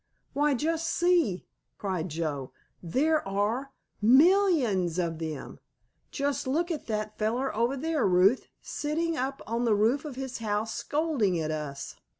[0.33, 1.45] "Why, just see,"
[1.77, 5.59] cried Joe, "there are millions of them!
[6.09, 10.39] Just look at that fellow over there, Ruth, sitting up on the roof of his
[10.39, 11.97] house scolding at us!"